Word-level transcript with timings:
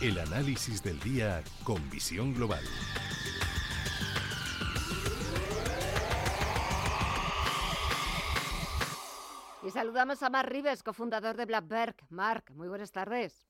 El 0.00 0.18
análisis 0.18 0.82
del 0.82 0.98
día 1.00 1.44
con 1.62 1.90
visión 1.90 2.32
global. 2.32 2.64
Y 9.62 9.70
saludamos 9.70 10.22
a 10.22 10.30
Mark 10.30 10.48
Rives, 10.48 10.82
cofundador 10.82 11.36
de 11.36 11.44
Blackberg. 11.44 11.96
Mark, 12.08 12.44
muy 12.54 12.66
buenas 12.68 12.90
tardes. 12.90 13.46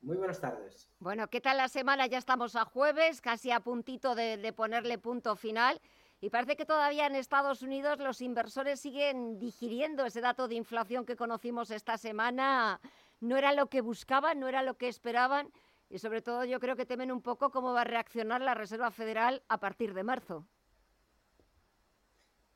Muy 0.00 0.16
buenas 0.16 0.40
tardes. 0.40 0.88
Bueno, 0.98 1.28
¿qué 1.28 1.42
tal 1.42 1.58
la 1.58 1.68
semana? 1.68 2.06
Ya 2.06 2.16
estamos 2.16 2.56
a 2.56 2.64
jueves, 2.64 3.20
casi 3.20 3.50
a 3.50 3.60
puntito 3.60 4.14
de, 4.14 4.38
de, 4.38 4.52
ponerle 4.54 4.96
punto 4.96 5.36
final. 5.36 5.78
Y 6.22 6.30
parece 6.30 6.56
que 6.56 6.64
todavía 6.64 7.06
en 7.06 7.16
Estados 7.16 7.60
Unidos 7.60 7.98
los 7.98 8.22
inversores 8.22 8.80
siguen 8.80 9.38
digiriendo 9.38 10.06
ese 10.06 10.22
dato 10.22 10.48
de 10.48 10.54
inflación 10.54 11.04
que 11.04 11.16
conocimos 11.16 11.70
esta 11.70 11.98
semana. 11.98 12.80
No 13.20 13.36
era 13.36 13.52
lo 13.52 13.68
que 13.68 13.80
buscaban, 13.80 14.40
no 14.40 14.48
era 14.48 14.62
lo 14.62 14.76
que 14.76 14.88
esperaban. 14.88 15.52
Y 15.88 15.98
sobre 15.98 16.20
todo 16.20 16.44
yo 16.44 16.58
creo 16.58 16.76
que 16.76 16.86
temen 16.86 17.12
un 17.12 17.22
poco 17.22 17.50
cómo 17.50 17.72
va 17.72 17.82
a 17.82 17.84
reaccionar 17.84 18.40
la 18.40 18.54
Reserva 18.54 18.90
Federal 18.90 19.42
a 19.48 19.58
partir 19.58 19.94
de 19.94 20.02
marzo. 20.02 20.46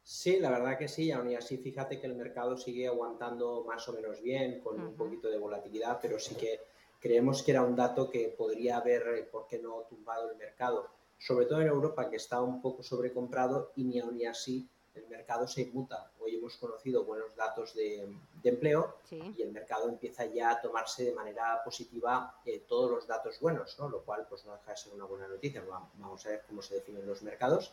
Sí, 0.02 0.40
la 0.40 0.50
verdad 0.50 0.76
que 0.76 0.88
sí, 0.88 1.12
aún 1.12 1.30
y 1.30 1.36
así 1.36 1.58
fíjate 1.58 2.00
que 2.00 2.06
el 2.06 2.16
mercado 2.16 2.56
sigue 2.56 2.88
aguantando 2.88 3.64
más 3.64 3.88
o 3.88 3.92
menos 3.92 4.20
bien, 4.20 4.60
con 4.60 4.80
uh 4.80 4.84
-huh. 4.84 4.88
un 4.88 4.96
poquito 4.96 5.28
de 5.28 5.38
volatilidad, 5.38 6.00
pero 6.02 6.18
sí 6.18 6.34
que 6.34 6.58
creemos 6.98 7.42
que 7.42 7.52
era 7.52 7.62
un 7.62 7.76
dato 7.76 8.10
que 8.10 8.34
podría 8.36 8.78
haber, 8.78 9.30
¿por 9.30 9.46
qué 9.46 9.58
no?, 9.58 9.82
tumbado 9.88 10.30
el 10.30 10.36
mercado. 10.36 10.88
Sobre 11.18 11.46
todo 11.46 11.60
en 11.60 11.68
Europa, 11.68 12.10
que 12.10 12.16
está 12.16 12.40
un 12.40 12.60
poco 12.60 12.82
sobrecomprado 12.82 13.72
y 13.76 13.84
ni 13.84 14.00
aún 14.00 14.18
y 14.18 14.24
así 14.24 14.68
el 15.00 15.08
mercado 15.08 15.46
se 15.46 15.62
inmuta. 15.62 16.10
Hoy 16.20 16.36
hemos 16.36 16.56
conocido 16.56 17.04
buenos 17.04 17.34
datos 17.34 17.74
de, 17.74 18.08
de 18.42 18.48
empleo 18.48 18.96
sí. 19.08 19.34
y 19.36 19.42
el 19.42 19.52
mercado 19.52 19.88
empieza 19.88 20.24
ya 20.26 20.50
a 20.50 20.60
tomarse 20.60 21.04
de 21.04 21.12
manera 21.12 21.62
positiva 21.64 22.40
eh, 22.44 22.62
todos 22.68 22.90
los 22.90 23.06
datos 23.06 23.40
buenos, 23.40 23.78
¿no? 23.78 23.88
lo 23.88 24.02
cual 24.02 24.26
pues 24.28 24.44
no 24.44 24.52
deja 24.52 24.72
de 24.72 24.76
ser 24.76 24.92
una 24.92 25.04
buena 25.04 25.28
noticia. 25.28 25.64
Vamos 25.94 26.26
a 26.26 26.30
ver 26.30 26.44
cómo 26.46 26.62
se 26.62 26.74
definen 26.74 27.06
los 27.06 27.22
mercados 27.22 27.72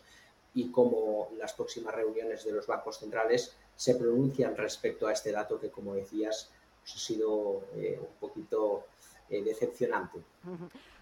y 0.53 0.71
cómo 0.71 1.29
las 1.37 1.53
próximas 1.53 1.93
reuniones 1.93 2.43
de 2.45 2.51
los 2.51 2.65
bancos 2.67 2.99
centrales 2.99 3.55
se 3.75 3.95
pronuncian 3.95 4.55
respecto 4.55 5.07
a 5.07 5.13
este 5.13 5.31
dato 5.31 5.59
que, 5.59 5.69
como 5.69 5.93
decías, 5.93 6.49
pues 6.81 6.95
ha 6.95 6.99
sido 6.99 7.61
eh, 7.75 7.99
un 8.01 8.15
poquito 8.19 8.85
eh, 9.29 9.43
decepcionante. 9.43 10.19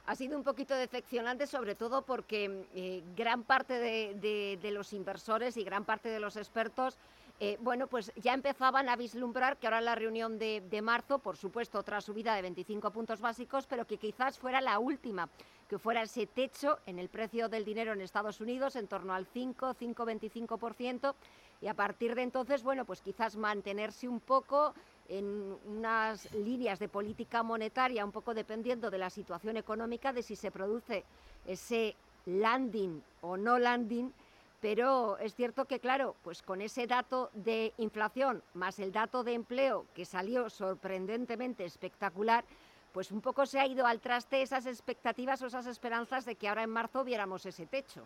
Ha 0.07 0.15
sido 0.15 0.37
un 0.37 0.43
poquito 0.43 0.75
decepcionante, 0.75 1.47
sobre 1.47 1.73
todo 1.73 2.03
porque 2.03 2.67
eh, 2.75 3.03
gran 3.15 3.43
parte 3.43 3.73
de, 3.79 4.71
los 4.71 4.93
inversores 4.93 5.57
y 5.57 5.63
gran 5.63 5.83
parte 5.83 6.09
de 6.09 6.19
los 6.19 6.35
expertos, 6.35 6.97
eh, 7.39 7.57
bueno, 7.61 7.87
pues 7.87 8.11
ya 8.15 8.33
empezaban 8.33 8.87
a 8.87 8.95
vislumbrar 8.95 9.57
que 9.57 9.67
ahora 9.67 9.81
la 9.81 9.95
reunión 9.95 10.37
de, 10.37 10.61
de, 10.61 10.81
marzo, 10.81 11.17
por 11.19 11.37
supuesto, 11.37 11.79
otra 11.79 12.01
subida 12.01 12.35
de 12.35 12.43
25 12.43 12.91
puntos 12.91 13.19
básicos, 13.19 13.65
pero 13.65 13.85
que 13.85 13.97
quizás 13.97 14.37
fuera 14.37 14.61
la 14.61 14.77
última, 14.77 15.27
que 15.67 15.79
fuera 15.79 16.03
ese 16.03 16.27
techo 16.27 16.77
en 16.85 16.99
el 16.99 17.09
precio 17.09 17.49
del 17.49 17.65
dinero 17.65 17.91
en 17.91 18.01
Estados 18.01 18.39
Unidos, 18.39 18.75
en 18.75 18.87
torno 18.87 19.13
al 19.13 19.25
5, 19.25 19.73
5,25%, 19.73 21.15
y 21.61 21.67
a 21.67 21.73
partir 21.73 22.13
de 22.13 22.21
entonces, 22.21 22.61
bueno, 22.61 22.85
pues 22.85 23.01
quizás 23.01 23.35
mantenerse 23.35 24.07
un 24.07 24.19
poco 24.19 24.75
en 25.09 25.57
unas 25.67 26.31
líneas 26.33 26.79
de 26.79 26.89
política 26.89 27.43
monetaria, 27.43 28.05
un 28.05 28.11
poco 28.11 28.33
dependiendo 28.33 28.89
de 28.89 28.97
la 28.97 29.09
situación 29.09 29.57
económica, 29.57 30.13
de 30.13 30.23
si 30.23 30.35
se 30.35 30.51
produce 30.51 31.03
ese 31.45 31.95
landing 32.25 33.01
o 33.21 33.37
no 33.37 33.59
landing, 33.59 34.11
pero 34.61 35.17
es 35.19 35.35
cierto 35.35 35.65
que, 35.65 35.79
claro, 35.79 36.15
pues 36.23 36.41
con 36.41 36.61
ese 36.61 36.87
dato 36.87 37.29
de 37.33 37.73
inflación 37.77 38.41
más 38.53 38.79
el 38.79 38.91
dato 38.91 39.23
de 39.23 39.33
empleo 39.33 39.85
que 39.93 40.05
salió 40.05 40.49
sorprendentemente 40.49 41.65
espectacular, 41.65 42.43
pues 42.91 43.11
un 43.11 43.21
poco 43.21 43.45
se 43.45 43.59
ha 43.59 43.67
ido 43.67 43.85
al 43.85 43.99
traste 43.99 44.41
esas 44.41 44.65
expectativas 44.65 45.41
o 45.41 45.47
esas 45.47 45.67
esperanzas 45.67 46.25
de 46.25 46.35
que 46.35 46.47
ahora 46.47 46.63
en 46.63 46.69
marzo 46.69 47.03
viéramos 47.03 47.45
ese 47.45 47.65
techo. 47.65 48.03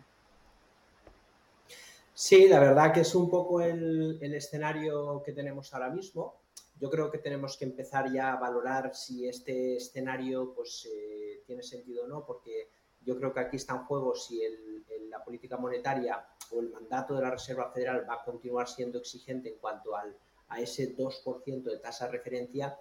Sí, 2.12 2.48
la 2.48 2.60
verdad 2.60 2.92
que 2.92 3.00
es 3.00 3.14
un 3.14 3.30
poco 3.30 3.62
el, 3.62 4.18
escenario 4.20 5.22
que 5.24 5.32
tenemos 5.32 5.72
ahora 5.72 5.88
mismo 5.88 6.34
yo 6.80 6.88
creo 6.88 7.10
que 7.10 7.18
tenemos 7.18 7.58
que 7.58 7.66
empezar 7.66 8.10
ya 8.10 8.32
a 8.32 8.40
valorar 8.40 8.94
si 8.94 9.28
este 9.28 9.76
escenario 9.76 10.54
pues, 10.54 10.88
eh, 10.90 11.42
tiene 11.46 11.62
sentido 11.62 12.04
o 12.04 12.08
no, 12.08 12.24
porque 12.24 12.70
yo 13.02 13.16
creo 13.18 13.34
que 13.34 13.40
aquí 13.40 13.56
está 13.56 13.74
en 13.74 13.84
juego 13.84 14.14
si 14.14 14.40
la 15.10 15.22
política 15.22 15.58
monetaria 15.58 16.26
o 16.50 16.60
el 16.60 16.70
mandato 16.70 17.14
de 17.14 17.22
la 17.22 17.30
Reserva 17.30 17.70
Federal 17.70 18.06
va 18.08 18.14
a 18.14 18.24
continuar 18.24 18.66
siendo 18.66 18.98
exigente 18.98 19.50
en 19.50 19.58
cuanto 19.58 19.94
al, 19.94 20.16
a 20.48 20.60
ese 20.60 20.96
2% 20.96 21.62
de 21.62 21.78
tasa 21.78 22.06
de 22.06 22.12
referencia 22.12 22.78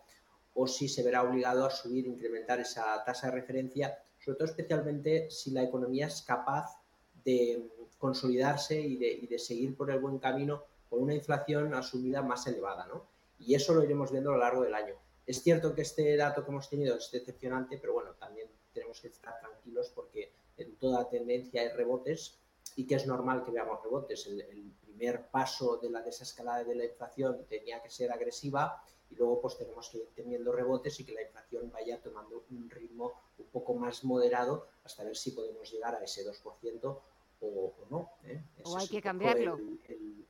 o 0.53 0.65
si 0.65 0.87
se 0.87 1.03
verá 1.03 1.23
obligado 1.23 1.65
a 1.65 1.69
subir, 1.69 2.07
incrementar 2.07 2.59
esa 2.59 3.03
tasa 3.03 3.27
de 3.27 3.33
referencia, 3.33 3.97
sobre 4.17 4.37
todo 4.37 4.47
especialmente 4.47 5.29
si 5.29 5.51
la 5.51 5.63
economía 5.63 6.07
es 6.07 6.21
capaz 6.21 6.81
de 7.23 7.69
consolidarse 7.97 8.79
y 8.79 8.97
de, 8.97 9.11
y 9.11 9.27
de 9.27 9.39
seguir 9.39 9.75
por 9.75 9.91
el 9.91 9.99
buen 9.99 10.19
camino 10.19 10.63
con 10.89 11.03
una 11.03 11.13
inflación 11.13 11.73
asumida 11.73 12.21
más 12.21 12.47
elevada, 12.47 12.87
¿no? 12.87 13.18
Y 13.39 13.55
eso 13.55 13.73
lo 13.73 13.83
iremos 13.83 14.11
viendo 14.11 14.31
a 14.31 14.33
lo 14.33 14.39
largo 14.39 14.63
del 14.63 14.75
año. 14.75 14.95
Es 15.25 15.41
cierto 15.41 15.73
que 15.73 15.81
este 15.81 16.15
dato 16.17 16.43
que 16.43 16.51
hemos 16.51 16.69
tenido 16.69 16.97
es 16.97 17.11
decepcionante, 17.11 17.77
pero 17.77 17.93
bueno, 17.93 18.13
también 18.19 18.47
tenemos 18.73 18.99
que 18.99 19.07
estar 19.07 19.39
tranquilos 19.39 19.91
porque 19.93 20.31
en 20.57 20.75
toda 20.75 21.07
tendencia 21.09 21.61
hay 21.61 21.69
rebotes 21.69 22.39
y 22.75 22.85
que 22.85 22.95
es 22.95 23.07
normal 23.07 23.43
que 23.43 23.51
veamos 23.51 23.81
rebotes. 23.83 24.27
El, 24.27 24.41
el 24.41 24.71
primer 24.81 25.27
paso 25.27 25.77
de 25.77 25.89
la 25.89 26.01
desescalada 26.01 26.63
de 26.63 26.75
la 26.75 26.85
inflación 26.85 27.45
tenía 27.47 27.81
que 27.81 27.89
ser 27.89 28.11
agresiva 28.11 28.83
y 29.09 29.15
luego 29.15 29.41
pues 29.41 29.57
tenemos 29.57 29.89
que 29.89 29.99
ir 29.99 30.09
teniendo 30.15 30.51
rebotes 30.51 30.99
y 30.99 31.05
que 31.05 31.13
la 31.13 31.21
inflación 31.21 31.71
vaya 31.71 32.01
tomando 32.01 32.43
un 32.51 32.69
ritmo 32.69 33.13
un 33.37 33.45
poco 33.47 33.73
más 33.73 34.03
moderado 34.03 34.67
hasta 34.83 35.03
ver 35.03 35.15
si 35.15 35.31
podemos 35.31 35.71
llegar 35.71 35.95
a 35.95 36.03
ese 36.03 36.25
2% 36.25 36.81
o, 36.83 37.01
o 37.41 37.73
no. 37.89 38.11
¿eh? 38.23 38.41
O 38.63 38.77
hay 38.77 38.87
que 38.87 39.01
cambiarlo. 39.01 39.57
El, 39.87 40.25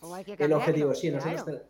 o 0.00 0.14
hay 0.14 0.24
que 0.24 0.36
cambiarlo. 0.36 0.56
el 0.56 0.60
objetivo, 0.60 0.94
sí, 0.94 1.10
claro. 1.10 1.24
nosotros 1.30 1.62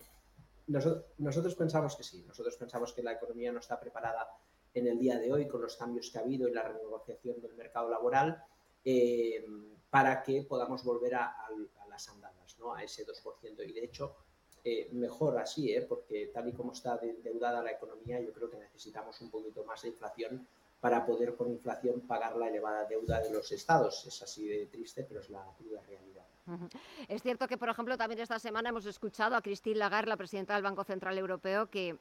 nosotros, 0.67 1.05
nosotros, 1.19 1.55
pensamos 1.55 1.97
que 1.97 2.03
sí, 2.03 2.25
nosotros 2.27 2.57
pensamos 2.57 2.93
que 2.93 3.03
la 3.03 3.13
economía 3.13 3.53
no 3.53 3.61
está 3.61 3.79
preparada 3.79 4.29
en 4.73 4.87
el 4.89 4.99
día 4.99 5.19
de 5.19 5.33
hoy 5.33 5.47
con 5.47 5.63
los 5.63 5.77
cambios 5.77 6.11
que 6.11 6.19
ha 6.19 6.23
habido 6.23 6.49
y 6.49 6.53
la 6.53 6.63
renegociación 6.63 7.41
del 7.41 7.55
mercado 7.55 7.89
laboral 7.89 8.45
eh, 8.85 9.45
para 9.89 10.23
que 10.23 10.43
podamos 10.43 10.83
volver 10.85 11.15
a, 11.15 11.37
las 11.89 12.09
andadas, 12.09 12.59
¿no? 12.59 12.75
a 12.75 12.83
ese 12.83 13.07
2%. 13.07 13.69
Y 13.69 13.73
de 13.73 13.85
hecho, 13.85 14.17
eh, 14.65 14.89
mejor 14.93 15.39
así, 15.39 15.73
¿eh? 15.73 15.83
porque 15.83 16.31
tal 16.35 16.49
y 16.49 16.53
como 16.53 16.73
está 16.73 16.99
deudada 16.99 17.63
la 17.63 17.71
economía, 17.71 18.21
yo 18.21 18.33
creo 18.33 18.51
que 18.51 18.57
necesitamos 18.57 19.21
un 19.21 19.31
poquito 19.31 19.65
más 19.65 19.83
de 19.83 19.89
inflación 19.89 20.49
para 20.81 21.07
poder 21.07 21.37
con 21.37 21.51
inflación 21.51 22.01
pagar 22.01 22.37
la 22.37 22.49
elevada 22.49 22.85
deuda 22.85 23.21
de 23.21 23.31
los 23.31 23.53
estados. 23.53 24.05
Es 24.07 24.21
así 24.23 24.49
de 24.49 24.67
triste, 24.67 25.05
pero 25.05 25.21
es 25.21 25.31
la 25.31 25.47
cruda 25.57 25.81
realidad. 25.83 26.27
Es 27.09 27.23
cierto 27.23 27.49
que, 27.49 27.57
por 27.57 27.69
ejemplo, 27.69 27.97
también 27.97 28.21
esta 28.21 28.39
semana 28.39 28.69
hemos 28.69 28.87
escuchado 28.87 29.37
a 29.37 29.43
Christine 29.43 29.77
Lagarde, 29.79 30.11
la 30.11 30.17
presidenta 30.17 30.55
del 30.55 30.63
Banco 30.63 30.85
Central 30.85 31.17
Europeo, 31.19 31.69
que 31.71 31.97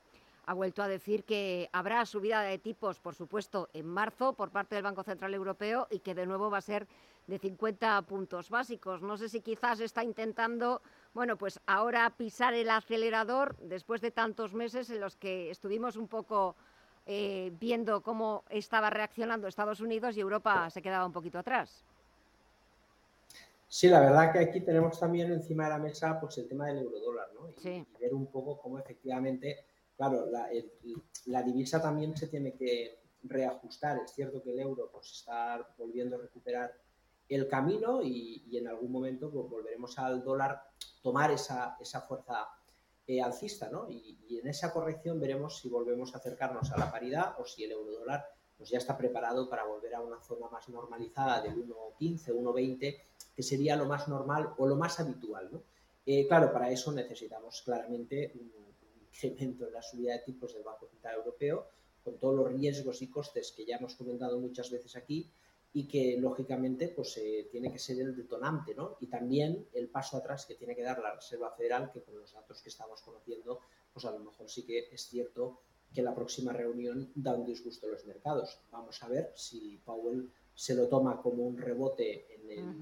ha 0.46 0.54
vuelto 0.54 0.84
a 0.84 0.88
decir 0.88 1.24
que 1.24 1.70
habrá 1.72 2.06
subida 2.06 2.42
de 2.42 2.58
tipos, 2.58 3.00
por 3.00 3.16
supuesto, 3.16 3.70
en 3.74 3.88
marzo 3.88 4.34
por 4.34 4.50
parte 4.50 4.76
del 4.76 4.84
Banco 4.84 5.04
Central 5.04 5.34
Europeo 5.34 5.88
y 5.90 6.00
que 6.00 6.14
de 6.14 6.26
nuevo 6.26 6.50
va 6.50 6.58
a 6.58 6.62
ser 6.62 6.88
de 7.28 7.40
50 7.40 8.02
puntos 8.02 8.50
básicos. 8.50 9.02
No 9.02 9.16
sé 9.16 9.30
si 9.30 9.40
quizás 9.40 9.80
está 9.80 10.04
intentando, 10.04 10.82
bueno, 11.14 11.38
pues 11.38 11.62
ahora 11.66 12.10
pisar 12.10 12.54
el 12.54 12.70
acelerador 12.70 13.56
después 13.60 14.02
de 14.02 14.12
tantos 14.12 14.54
meses 14.54 14.90
en 14.90 15.00
los 15.00 15.16
que 15.16 15.50
estuvimos 15.50 15.96
un 15.96 16.10
poco 16.10 16.58
eh, 17.06 17.54
viendo 17.58 18.02
cómo 18.02 18.44
estaba 18.50 18.90
reaccionando 18.90 19.48
Estados 19.48 19.80
Unidos 19.80 20.18
y 20.18 20.20
Europa 20.20 20.70
se 20.70 20.82
quedaba 20.82 21.06
un 21.06 21.14
poquito 21.14 21.40
atrás. 21.40 21.86
Sí, 23.74 23.88
la 23.88 24.02
verdad 24.02 24.32
que 24.32 24.38
aquí 24.38 24.62
tenemos 24.62 25.00
también 25.00 25.32
encima 25.32 25.64
de 25.64 25.72
la 25.72 25.80
mesa 25.80 26.20
pues 26.20 26.38
el 26.38 26.48
tema 26.48 26.68
del 26.68 26.78
eurodólar, 26.78 27.34
¿no? 27.34 27.50
Y, 27.50 27.54
sí. 27.60 27.70
y 27.70 28.00
ver 28.00 28.14
un 28.14 28.28
poco 28.28 28.60
cómo 28.60 28.78
efectivamente, 28.78 29.66
claro, 29.98 30.28
la, 30.28 30.52
el, 30.52 30.72
la, 31.26 31.42
divisa 31.42 31.82
también 31.82 32.16
se 32.16 32.28
tiene 32.28 32.54
que 32.54 33.00
reajustar. 33.24 33.98
Es 33.98 34.14
cierto 34.14 34.44
que 34.44 34.52
el 34.52 34.60
euro 34.60 34.92
pues 34.92 35.12
está 35.14 35.68
volviendo 35.76 36.18
a 36.18 36.20
recuperar 36.20 36.72
el 37.28 37.48
camino 37.48 38.04
y, 38.04 38.44
y 38.48 38.60
en 38.60 38.68
algún 38.68 38.92
momento 38.92 39.32
pues, 39.32 39.50
volveremos 39.50 39.98
al 39.98 40.24
dólar 40.24 40.62
tomar 41.02 41.32
esa, 41.32 41.76
esa 41.82 42.02
fuerza 42.02 42.48
eh, 43.08 43.24
alcista, 43.24 43.72
¿no? 43.72 43.90
Y, 43.90 44.38
en 44.40 44.50
esa 44.50 44.72
corrección 44.72 45.20
veremos 45.20 45.58
si 45.58 45.68
volvemos 45.68 46.14
a 46.14 46.20
acercarnos 46.20 46.72
a 46.72 46.78
la 46.78 46.92
paridad 46.92 47.34
o 47.40 47.46
si 47.48 47.64
el 47.64 47.72
euro 47.72 47.92
dólar 47.92 48.24
pues 48.56 48.70
ya 48.70 48.78
está 48.78 48.96
preparado 48.96 49.50
para 49.50 49.66
volver 49.66 49.96
a 49.96 50.02
una 50.02 50.22
zona 50.22 50.48
más 50.50 50.70
normalizada 50.70 51.42
del 51.42 51.56
1.15, 51.56 52.28
1.20, 52.28 53.02
que 53.36 53.44
sería 53.44 53.76
lo 53.76 53.86
más 53.86 54.08
normal 54.08 54.54
o 54.58 54.68
lo 54.68 54.76
más 54.76 55.00
habitual, 55.00 55.50
¿no? 55.52 55.64
Eh, 56.06 56.28
claro, 56.28 56.52
para 56.52 56.70
eso 56.70 56.92
necesitamos 56.92 57.62
claramente 57.62 58.34
un, 58.36 58.52
incremento 59.14 59.68
en 59.68 59.74
la 59.74 59.82
subida 59.82 60.14
de 60.14 60.20
tipos 60.20 60.54
del 60.54 60.64
Banco 60.64 60.88
Central 60.88 61.16
Europeo, 61.18 61.68
con 62.04 62.18
todos 62.18 62.36
los 62.36 62.52
riesgos 62.52 63.02
y 63.02 63.08
costes 63.08 63.52
que 63.52 63.64
ya 63.64 63.78
hemos 63.78 63.96
comentado 63.96 64.40
muchas 64.40 64.72
veces 64.72 64.96
aquí 64.96 65.32
y 65.72 65.88
que 65.88 66.18
lógicamente 66.20 66.90
pues 66.90 67.18
eh, 67.18 67.48
tiene 67.52 67.72
que 67.72 67.80
ser 67.80 68.00
el 68.00 68.16
detonante, 68.16 68.76
¿no? 68.76 68.98
Y 69.00 69.08
también 69.08 69.68
el 69.74 69.88
paso 69.88 70.18
atrás 70.18 70.46
que 70.46 70.56
tiene 70.56 70.76
que 70.76 70.84
dar 70.84 71.00
la 71.00 71.16
Reserva 71.16 71.52
Federal, 71.52 71.92
que 71.92 72.02
con 72.02 72.18
los 72.18 72.34
datos 72.34 72.62
que 72.62 72.70
estamos 72.70 73.02
conociendo, 73.02 73.60
pues 73.94 74.06
a 74.06 74.12
lo 74.12 74.20
mejor 74.20 74.50
sí 74.50 74.66
que 74.66 74.90
es 74.92 75.02
cierto 75.04 75.62
que 75.94 76.02
la 76.02 76.14
próxima 76.14 76.52
reunión 76.54 77.12
da 77.16 77.36
un 77.36 77.46
disgusto 77.46 77.88
a 77.88 77.92
los 77.92 78.06
mercados. 78.06 78.60
Vamos 78.72 79.02
a 79.04 79.08
ver 79.08 79.32
si 79.36 79.80
Powell 79.86 80.32
se 80.56 80.76
lo 80.76 80.88
toma 80.88 81.22
como 81.22 81.44
un 81.44 81.58
rebote 81.58 82.36
en 82.36 82.52
el 82.52 82.73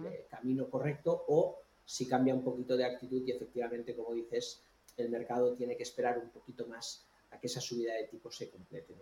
camino 0.42 0.70
correcto 0.70 1.26
o 1.28 1.62
si 1.86 2.08
cambia 2.08 2.34
un 2.34 2.44
poquito 2.44 2.76
de 2.76 2.86
actitud 2.86 3.22
y 3.26 3.32
efectivamente, 3.32 3.96
como 3.96 4.14
dices, 4.14 4.64
el 4.98 5.10
mercado 5.10 5.54
tiene 5.54 5.78
que 5.78 5.84
esperar 5.84 6.18
un 6.18 6.30
poquito 6.30 6.66
más 6.68 7.06
a 7.32 7.40
que 7.40 7.48
esa 7.48 7.62
subida 7.62 7.94
de 7.94 8.06
tipos 8.06 8.36
se 8.36 8.50
complete. 8.50 8.96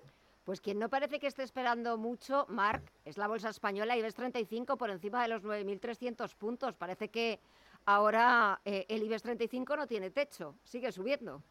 Pues 0.44 0.62
quien 0.62 0.80
no 0.80 0.90
parece 0.90 1.20
que 1.20 1.28
esté 1.28 1.44
esperando 1.44 1.98
mucho, 1.98 2.46
Marc, 2.50 2.92
es 3.06 3.18
la 3.18 3.28
bolsa 3.28 3.50
española 3.50 3.98
IBEX 3.98 4.16
35 4.16 4.78
por 4.78 4.90
encima 4.90 5.22
de 5.22 5.30
los 5.30 5.44
9.300 5.44 6.36
puntos. 6.36 6.76
Parece 6.76 7.10
que 7.10 7.40
ahora 7.86 8.60
eh, 8.66 8.86
el 8.90 9.04
IBEX 9.04 9.24
35 9.24 9.76
no 9.76 9.88
tiene 9.88 10.10
techo, 10.10 10.56
sigue 10.64 10.92
subiendo. 10.92 11.44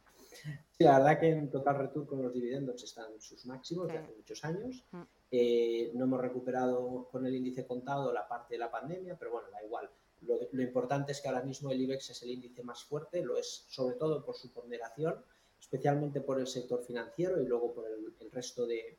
Sí, 0.77 0.83
la 0.83 0.99
verdad 0.99 1.21
que 1.21 1.31
en 1.31 1.51
total 1.51 1.79
return 1.79 2.05
con 2.05 2.21
los 2.21 2.35
dividendos 2.35 2.83
están 2.83 3.21
sus 3.21 3.47
máximos 3.47 3.87
de 3.87 3.99
hace 3.99 4.13
muchos 4.13 4.45
años. 4.45 4.83
Mm. 4.91 5.03
Eh, 5.37 5.91
no 5.95 6.05
hemos 6.05 6.21
recuperado 6.21 7.09
con 7.11 7.27
el 7.27 7.35
índice 7.35 7.67
contado 7.67 8.13
la 8.13 8.29
parte 8.29 8.55
de 8.55 8.59
la 8.59 8.71
pandemia, 8.71 9.17
pero 9.19 9.33
bueno, 9.33 9.49
da 9.51 9.65
igual. 9.65 9.91
Lo, 10.21 10.63
importante 10.63 11.11
es 11.11 11.21
que 11.21 11.29
ahora 11.29 11.43
mismo 11.43 11.71
el 11.71 11.81
IBEX 11.81 12.11
es 12.11 12.23
el 12.23 12.31
índice 12.31 12.63
más 12.63 12.85
fuerte, 12.85 13.21
lo 13.23 13.37
es 13.37 13.67
sobre 13.69 13.97
todo 13.97 14.25
por 14.25 14.37
su 14.37 14.53
ponderación 14.53 15.17
especialmente 15.61 16.21
por 16.21 16.39
el 16.39 16.47
sector 16.47 16.85
financiero 16.85 17.43
y 17.43 17.47
luego 17.47 17.75
por 17.75 17.87
el, 17.87 18.31
resto 18.31 18.67
de, 18.67 18.99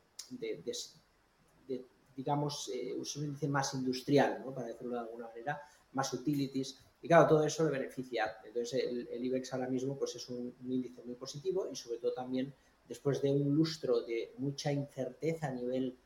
digamos, 2.14 2.70
eh, 2.74 2.92
un 2.94 3.24
índice 3.24 3.48
más 3.48 3.72
industrial, 3.74 4.42
¿no? 4.44 4.52
para 4.52 4.68
decirlo 4.68 4.94
de 4.94 5.00
alguna 5.00 5.28
manera, 5.28 5.60
más 5.92 6.12
utilities. 6.12 6.78
Y 7.00 7.08
claro, 7.08 7.28
todo 7.28 7.44
eso 7.44 7.64
le 7.64 7.70
beneficia. 7.70 8.36
Entonces, 8.44 8.84
el, 8.84 9.24
IBEX 9.24 9.54
ahora 9.54 9.68
mismo 9.68 9.96
pues, 9.96 10.16
es 10.16 10.28
un, 10.28 10.54
índice 10.68 11.02
muy 11.04 11.14
positivo 11.14 11.68
y 11.70 11.76
sobre 11.76 11.98
todo 11.98 12.12
también 12.12 12.52
después 12.88 13.22
de 13.22 13.30
un 13.30 13.54
lustro 13.54 14.00
de 14.00 14.34
mucha 14.38 14.72
incerteza 14.72 15.48
a 15.48 15.52
nivel, 15.52 15.96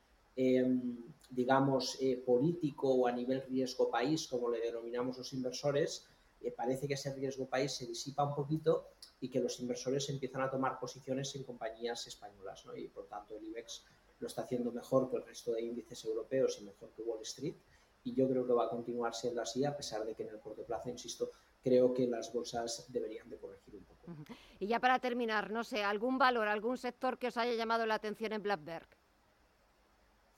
digamos, 1.31 1.97
eh, 2.01 2.23
político 2.27 2.93
o 2.93 3.07
a 3.07 3.13
nivel 3.13 3.43
riesgo 3.43 3.91
país, 3.91 4.27
como 4.27 4.51
le 4.51 4.61
denominamos 4.61 5.19
los 5.19 5.33
inversores, 5.33 6.07
eh, 6.41 6.51
parece 6.51 6.89
que 6.89 6.95
ese 6.95 7.15
riesgo 7.15 7.47
país 7.47 7.73
se 7.73 7.87
disipa 7.87 8.25
un 8.25 8.35
poquito 8.35 8.89
y 9.21 9.29
que 9.29 9.41
los 9.41 9.61
inversores 9.61 10.09
empiezan 10.09 10.43
a 10.43 10.51
tomar 10.51 10.79
posiciones 10.79 11.35
en 11.37 11.45
compañías 11.45 12.07
españolas. 12.07 12.65
Y 12.77 12.89
por 12.89 13.07
tanto 13.07 13.37
el 13.37 13.45
IBEX 13.45 13.85
lo 14.19 14.27
está 14.27 14.43
haciendo 14.43 14.73
mejor 14.73 15.11
que 15.11 15.17
el 15.17 15.25
resto 15.25 15.53
de 15.53 15.63
índices 15.63 16.05
europeos 16.05 16.59
y 16.61 16.65
mejor 16.65 16.91
que 16.91 17.03
Wall 17.03 17.23
Street. 17.23 17.55
Y 18.03 18.15
yo 18.15 18.29
creo 18.29 18.47
que 18.47 18.53
va 18.53 18.65
a 18.65 18.71
continuar 18.71 19.15
siendo 19.15 19.43
así, 19.43 19.65
a 19.65 19.77
pesar 19.77 20.05
de 20.07 20.15
que 20.15 20.23
en 20.23 20.31
el 20.31 20.41
corto 20.41 20.65
plazo, 20.65 20.89
insisto, 20.89 21.31
creo 21.63 21.93
que 21.93 22.07
las 22.07 22.33
bolsas 22.33 22.87
deberían 22.89 23.29
de 23.29 23.37
corregir 23.37 23.77
un 23.77 23.85
poco. 23.85 24.35
Y 24.59 24.67
ya 24.67 24.81
para 24.81 24.99
terminar, 24.99 25.51
no 25.51 25.63
sé, 25.65 25.85
algún 25.85 26.17
valor, 26.17 26.49
algún 26.49 26.79
sector 26.79 27.19
que 27.19 27.29
os 27.29 27.37
haya 27.37 27.53
llamado 27.55 27.85
la 27.85 27.97
atención 27.97 28.33
en 28.33 28.43
Blackberg. 28.43 28.89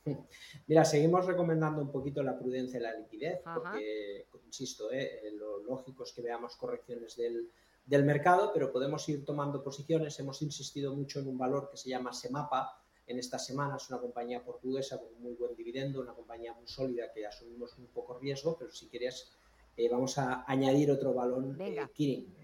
Mira, 0.67 0.85
seguimos 0.85 1.27
recomendando 1.27 1.83
un 1.83 1.91
poquito 1.91 2.23
la 2.23 2.39
prudencia 2.39 2.79
y 2.79 2.83
la 2.83 2.95
liquidez, 2.95 3.41
porque, 3.43 4.27
insisto, 4.45 4.91
eh, 4.91 5.31
lo 5.37 5.63
lógico 5.63 6.05
es 6.05 6.13
que 6.13 6.23
veamos 6.23 6.57
correcciones 6.57 7.17
del, 7.17 7.49
del, 7.87 8.05
mercado, 8.05 8.51
pero 8.53 8.73
podemos 8.73 9.09
ir 9.09 9.25
tomando 9.25 9.63
posiciones. 9.63 10.19
Hemos 10.19 10.43
insistido 10.43 10.95
mucho 10.95 11.21
en 11.21 11.29
un 11.29 11.39
valor 11.39 11.69
que 11.71 11.77
se 11.77 11.91
llama 11.91 12.13
Semapa 12.13 12.83
en 13.07 13.19
esta 13.19 13.39
semana. 13.39 13.77
Es 13.77 13.89
una 13.91 14.01
compañía 14.01 14.45
portuguesa 14.45 14.99
con 14.99 15.21
muy 15.21 15.35
buen 15.35 15.55
dividendo, 15.55 16.01
una 16.01 16.15
compañía 16.15 16.53
muy 16.55 16.67
sólida 16.67 17.13
que 17.13 17.27
asumimos 17.27 17.77
un 17.79 17.87
poco 17.87 18.19
riesgo, 18.19 18.57
pero 18.59 18.73
si 18.73 18.89
quieres, 18.89 19.33
eh, 19.77 19.89
vamos 19.89 20.19
a 20.19 20.45
añadir 20.47 20.91
otro 20.91 21.15
balón, 21.15 21.57
eh, 21.61 21.77
Kirin, 21.95 22.35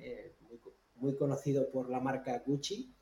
muy, 0.48 0.60
muy 0.96 1.16
conocido 1.16 1.70
por 1.70 1.90
la 1.90 2.00
marca 2.00 2.42
Gucci, 2.46 2.94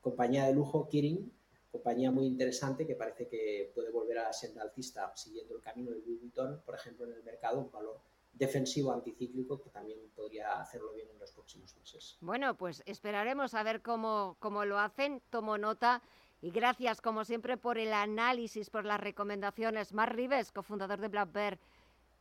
compañía 0.00 0.46
de 0.46 0.54
lujo 0.54 0.88
Kirin 0.88 1.32
compañía 1.74 2.12
muy 2.12 2.26
interesante 2.26 2.86
que 2.86 2.94
parece 2.94 3.26
que 3.26 3.72
puede 3.74 3.90
volver 3.90 4.18
a 4.18 4.22
la 4.24 4.32
senda 4.32 4.62
alcista 4.62 5.12
siguiendo 5.16 5.56
el 5.56 5.60
camino 5.60 5.90
de 5.90 5.98
Louis 5.98 6.20
Vuitton, 6.20 6.62
por 6.64 6.76
ejemplo, 6.76 7.04
en 7.04 7.14
el 7.14 7.24
mercado, 7.24 7.58
un 7.58 7.72
valor 7.72 8.00
defensivo 8.32 8.92
anticíclico 8.92 9.60
que 9.60 9.70
también 9.70 9.98
podría 10.14 10.60
hacerlo 10.60 10.92
bien 10.92 11.08
en 11.10 11.18
los 11.18 11.32
próximos 11.32 11.76
meses. 11.76 12.16
Bueno, 12.20 12.56
pues 12.56 12.84
esperaremos 12.86 13.54
a 13.54 13.64
ver 13.64 13.82
cómo, 13.82 14.36
cómo 14.38 14.64
lo 14.64 14.78
hacen. 14.78 15.20
Tomo 15.30 15.58
nota. 15.58 16.00
Y 16.40 16.52
gracias, 16.52 17.00
como 17.00 17.24
siempre, 17.24 17.56
por 17.56 17.76
el 17.76 17.92
análisis, 17.92 18.70
por 18.70 18.84
las 18.84 19.00
recomendaciones. 19.00 19.92
Mar 19.92 20.14
Rives, 20.14 20.52
cofundador 20.52 21.00
de 21.00 21.08
Black 21.08 21.32
Bear. 21.32 21.58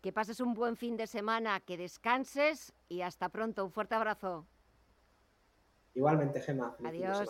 Que 0.01 0.11
pases 0.11 0.39
un 0.39 0.55
buen 0.55 0.77
fin 0.77 0.97
de 0.97 1.05
semana, 1.05 1.59
que 1.59 1.77
descanses 1.77 2.73
y 2.89 3.01
hasta 3.01 3.29
pronto. 3.29 3.65
Un 3.65 3.71
fuerte 3.71 3.93
abrazo. 3.93 4.47
Igualmente, 5.93 6.41
Gema. 6.41 6.75
Adiós. 6.83 7.29